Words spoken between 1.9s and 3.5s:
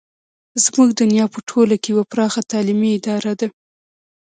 یوه پراخه تعلیمي اداره ده.